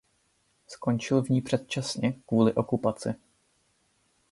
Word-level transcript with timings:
Skončil 0.67 1.21
v 1.23 1.29
ní 1.29 1.41
předčasně 1.41 2.11
kvůli 2.25 2.53
okupaci. 2.53 3.13